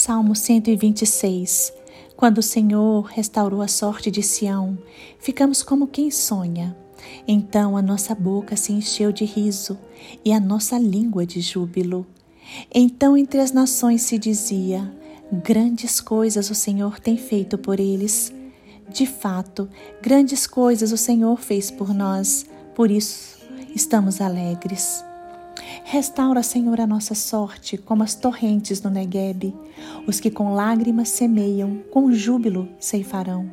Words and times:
Salmo 0.00 0.34
126 0.34 1.74
Quando 2.16 2.38
o 2.38 2.42
Senhor 2.42 3.02
restaurou 3.02 3.60
a 3.60 3.68
sorte 3.68 4.10
de 4.10 4.22
Sião, 4.22 4.78
ficamos 5.18 5.62
como 5.62 5.86
quem 5.86 6.10
sonha. 6.10 6.74
Então 7.28 7.76
a 7.76 7.82
nossa 7.82 8.14
boca 8.14 8.56
se 8.56 8.72
encheu 8.72 9.12
de 9.12 9.26
riso 9.26 9.78
e 10.24 10.32
a 10.32 10.40
nossa 10.40 10.78
língua 10.78 11.26
de 11.26 11.42
júbilo. 11.42 12.06
Então 12.74 13.14
entre 13.14 13.40
as 13.40 13.52
nações 13.52 14.00
se 14.00 14.18
dizia: 14.18 14.90
Grandes 15.30 16.00
coisas 16.00 16.48
o 16.48 16.54
Senhor 16.54 16.98
tem 16.98 17.18
feito 17.18 17.58
por 17.58 17.78
eles. 17.78 18.32
De 18.88 19.04
fato, 19.04 19.68
grandes 20.00 20.46
coisas 20.46 20.92
o 20.92 20.96
Senhor 20.96 21.38
fez 21.38 21.70
por 21.70 21.92
nós, 21.92 22.46
por 22.74 22.90
isso 22.90 23.38
estamos 23.74 24.22
alegres. 24.22 25.09
Restaura, 25.84 26.42
Senhor, 26.42 26.80
a 26.80 26.86
nossa 26.86 27.14
sorte, 27.14 27.76
como 27.76 28.02
as 28.02 28.14
torrentes 28.14 28.80
no 28.82 28.90
Neguebe. 28.90 29.54
Os 30.06 30.20
que 30.20 30.30
com 30.30 30.54
lágrimas 30.54 31.08
semeiam, 31.08 31.82
com 31.90 32.12
júbilo 32.12 32.68
ceifarão. 32.78 33.50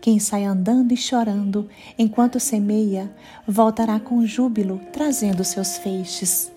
Quem 0.00 0.18
sai 0.18 0.44
andando 0.44 0.92
e 0.92 0.96
chorando, 0.96 1.68
enquanto 1.98 2.38
semeia, 2.38 3.10
voltará 3.46 3.98
com 3.98 4.24
júbilo, 4.24 4.80
trazendo 4.92 5.44
seus 5.44 5.78
feixes. 5.78 6.50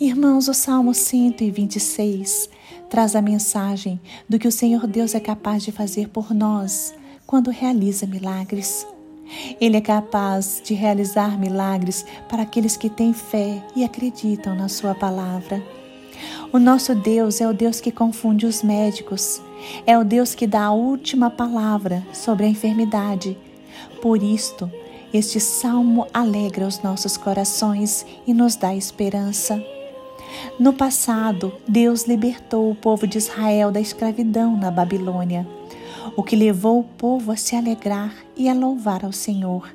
Irmãos, 0.00 0.48
o 0.48 0.54
Salmo 0.54 0.94
126 0.94 2.48
traz 2.88 3.14
a 3.14 3.22
mensagem 3.22 4.00
do 4.28 4.38
que 4.38 4.48
o 4.48 4.52
Senhor 4.52 4.86
Deus 4.86 5.14
é 5.14 5.20
capaz 5.20 5.62
de 5.62 5.72
fazer 5.72 6.08
por 6.08 6.32
nós 6.32 6.94
quando 7.26 7.50
realiza 7.50 8.06
milagres. 8.06 8.86
Ele 9.60 9.76
é 9.76 9.80
capaz 9.80 10.60
de 10.64 10.74
realizar 10.74 11.38
milagres 11.38 12.04
para 12.28 12.42
aqueles 12.42 12.76
que 12.76 12.88
têm 12.88 13.12
fé 13.12 13.62
e 13.74 13.84
acreditam 13.84 14.54
na 14.54 14.68
Sua 14.68 14.94
palavra. 14.94 15.62
O 16.52 16.58
nosso 16.58 16.94
Deus 16.94 17.40
é 17.40 17.48
o 17.48 17.52
Deus 17.52 17.80
que 17.80 17.92
confunde 17.92 18.46
os 18.46 18.62
médicos, 18.62 19.40
é 19.86 19.98
o 19.98 20.04
Deus 20.04 20.34
que 20.34 20.46
dá 20.46 20.64
a 20.64 20.72
última 20.72 21.30
palavra 21.30 22.06
sobre 22.12 22.46
a 22.46 22.48
enfermidade. 22.48 23.36
Por 24.00 24.22
isto, 24.22 24.70
este 25.12 25.40
salmo 25.40 26.06
alegra 26.12 26.66
os 26.66 26.82
nossos 26.82 27.16
corações 27.16 28.04
e 28.26 28.34
nos 28.34 28.56
dá 28.56 28.74
esperança. 28.74 29.62
No 30.58 30.72
passado, 30.72 31.52
Deus 31.66 32.06
libertou 32.06 32.70
o 32.70 32.74
povo 32.74 33.06
de 33.06 33.18
Israel 33.18 33.70
da 33.70 33.80
escravidão 33.80 34.56
na 34.56 34.70
Babilônia, 34.70 35.46
o 36.16 36.22
que 36.22 36.36
levou 36.36 36.80
o 36.80 36.84
povo 36.84 37.32
a 37.32 37.36
se 37.36 37.56
alegrar 37.56 38.14
e 38.36 38.48
a 38.48 38.54
louvar 38.54 39.04
ao 39.04 39.12
Senhor. 39.12 39.74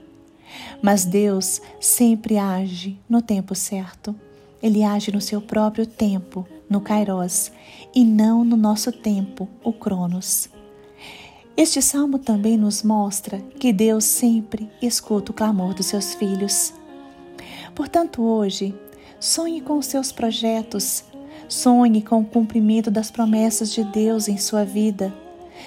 Mas 0.81 1.05
Deus 1.05 1.61
sempre 1.79 2.37
age 2.37 2.99
no 3.09 3.21
tempo 3.21 3.55
certo. 3.55 4.15
Ele 4.61 4.83
age 4.83 5.11
no 5.11 5.19
seu 5.19 5.41
próprio 5.41 5.85
tempo, 5.85 6.47
no 6.69 6.79
Kairos, 6.79 7.51
e 7.93 8.05
não 8.05 8.43
no 8.43 8.55
nosso 8.55 8.91
tempo, 8.91 9.49
o 9.63 9.73
Cronos. 9.73 10.49
Este 11.55 11.81
salmo 11.81 12.17
também 12.17 12.57
nos 12.57 12.81
mostra 12.81 13.39
que 13.59 13.73
Deus 13.73 14.05
sempre 14.05 14.69
escuta 14.81 15.31
o 15.31 15.35
clamor 15.35 15.73
dos 15.73 15.87
seus 15.87 16.15
filhos. 16.15 16.73
Portanto, 17.75 18.23
hoje, 18.23 18.73
Sonhe 19.23 19.61
com 19.61 19.77
os 19.77 19.85
seus 19.85 20.11
projetos. 20.11 21.05
Sonhe 21.47 22.01
com 22.01 22.19
o 22.19 22.25
cumprimento 22.25 22.91
das 22.91 23.09
promessas 23.09 23.71
de 23.71 23.81
Deus 23.81 24.27
em 24.27 24.37
sua 24.37 24.65
vida. 24.65 25.13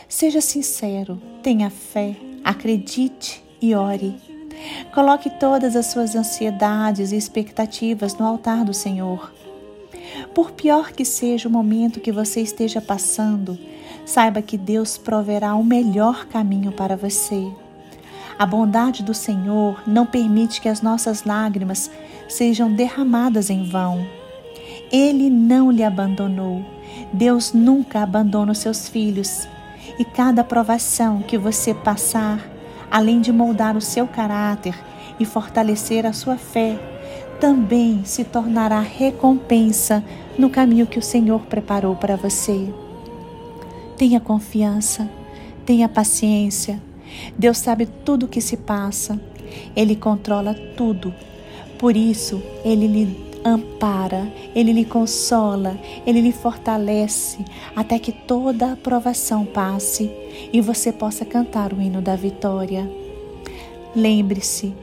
Seja 0.08 0.40
sincero, 0.40 1.20
tenha 1.42 1.70
fé, 1.70 2.16
acredite 2.44 3.42
e 3.60 3.74
ore. 3.74 4.16
Coloque 4.94 5.28
todas 5.28 5.76
as 5.76 5.86
suas 5.86 6.14
ansiedades 6.14 7.12
e 7.12 7.16
expectativas 7.16 8.14
no 8.16 8.26
altar 8.26 8.64
do 8.64 8.72
Senhor. 8.72 9.32
Por 10.34 10.52
pior 10.52 10.92
que 10.92 11.04
seja 11.04 11.48
o 11.48 11.52
momento 11.52 12.00
que 12.00 12.12
você 12.12 12.40
esteja 12.40 12.80
passando, 12.80 13.58
saiba 14.04 14.40
que 14.40 14.56
Deus 14.56 14.96
proverá 14.96 15.54
o 15.54 15.64
melhor 15.64 16.26
caminho 16.26 16.72
para 16.72 16.96
você. 16.96 17.46
A 18.38 18.44
bondade 18.44 19.02
do 19.02 19.14
Senhor 19.14 19.82
não 19.86 20.04
permite 20.04 20.60
que 20.60 20.68
as 20.68 20.82
nossas 20.82 21.24
lágrimas 21.24 21.90
sejam 22.28 22.70
derramadas 22.70 23.50
em 23.50 23.64
vão. 23.64 24.06
Ele 24.92 25.30
não 25.30 25.70
lhe 25.70 25.82
abandonou. 25.82 26.64
Deus 27.12 27.52
nunca 27.52 28.02
abandona 28.02 28.52
os 28.52 28.58
seus 28.58 28.88
filhos. 28.88 29.48
E 29.98 30.04
cada 30.04 30.44
provação 30.44 31.22
que 31.22 31.38
você 31.38 31.74
passar, 31.74 32.48
além 32.90 33.20
de 33.20 33.32
moldar 33.32 33.76
o 33.76 33.80
seu 33.80 34.06
caráter 34.06 34.74
e 35.18 35.24
fortalecer 35.24 36.04
a 36.06 36.12
sua 36.12 36.36
fé, 36.36 36.78
também 37.40 38.04
se 38.04 38.24
tornará 38.24 38.80
recompensa 38.80 40.02
no 40.38 40.50
caminho 40.50 40.86
que 40.86 40.98
o 40.98 41.02
Senhor 41.02 41.40
preparou 41.42 41.96
para 41.96 42.16
você. 42.16 42.72
Tenha 43.96 44.20
confiança, 44.20 45.08
tenha 45.64 45.88
paciência, 45.88 46.80
Deus 47.36 47.58
sabe 47.58 47.86
tudo 47.86 48.26
o 48.26 48.28
que 48.28 48.40
se 48.40 48.56
passa, 48.56 49.18
Ele 49.74 49.96
controla 49.96 50.54
tudo. 50.76 51.14
Por 51.78 51.96
isso, 51.96 52.42
Ele 52.64 52.86
lhe 52.86 53.26
ampara, 53.46 54.30
Ele 54.54 54.72
lhe 54.72 54.84
consola, 54.84 55.78
Ele 56.04 56.20
lhe 56.20 56.32
fortalece, 56.32 57.38
até 57.74 57.98
que 57.98 58.10
toda 58.10 58.72
a 58.72 58.76
provação 58.76 59.44
passe 59.44 60.10
e 60.52 60.60
você 60.60 60.92
possa 60.92 61.24
cantar 61.24 61.72
o 61.72 61.80
hino 61.80 62.02
da 62.02 62.16
vitória. 62.16 62.90
Lembre-se, 63.94 64.74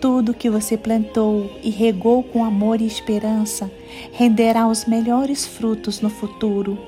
tudo 0.00 0.34
que 0.34 0.48
você 0.48 0.76
plantou 0.76 1.50
e 1.62 1.70
regou 1.70 2.22
com 2.22 2.44
amor 2.44 2.80
e 2.80 2.86
esperança 2.86 3.70
renderá 4.12 4.66
os 4.66 4.84
melhores 4.84 5.46
frutos 5.46 6.00
no 6.00 6.08
futuro. 6.08 6.78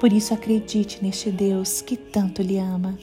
Por 0.00 0.12
isso, 0.12 0.34
acredite 0.34 1.02
neste 1.02 1.30
Deus 1.30 1.80
que 1.80 1.96
tanto 1.96 2.42
lhe 2.42 2.58
ama 2.58 2.98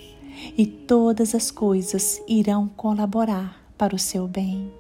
e 0.58 0.66
todas 0.66 1.34
as 1.34 1.50
coisas 1.50 2.22
irão 2.28 2.68
colaborar 2.76 3.60
para 3.78 3.96
o 3.96 4.00
seu 4.00 4.28
bem. 4.28 4.79